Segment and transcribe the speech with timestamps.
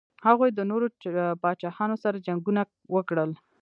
[0.27, 0.87] هغوی د نورو
[1.41, 2.61] پاچاهانو سره جنګونه
[2.95, 3.31] وکړل.